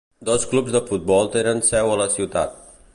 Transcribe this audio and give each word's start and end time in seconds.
Dos 0.29 0.45
clubs 0.53 0.71
de 0.77 0.81
futbol 0.87 1.31
tenen 1.37 1.63
seu 1.69 1.95
a 1.97 2.01
la 2.05 2.13
ciutat. 2.19 2.59